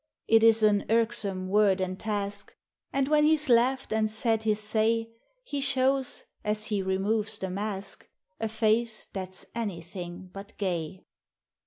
257 0.29 0.35
It 0.35 0.49
is 0.49 0.63
an 0.63 0.85
irksome 0.97 1.47
word 1.47 1.79
and 1.79 1.99
task; 1.99 2.55
And, 2.91 3.07
when 3.07 3.23
he 3.23 3.37
's 3.37 3.49
laughed 3.49 3.93
and 3.93 4.09
said 4.09 4.41
his 4.41 4.59
say, 4.59 5.11
He 5.43 5.61
shows, 5.61 6.25
as 6.43 6.65
he 6.65 6.81
removes 6.81 7.37
the 7.37 7.51
mask, 7.51 8.09
A 8.39 8.49
face 8.49 9.05
that 9.13 9.35
's 9.35 9.45
anything 9.53 10.31
but 10.33 10.53
gay. 10.57 11.05